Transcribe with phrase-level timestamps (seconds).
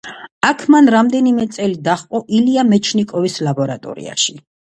[0.47, 4.37] აქ მან რამდენიმე წელი დაჰყო ილია მეჩნიკოვის ლაბორატორიაში.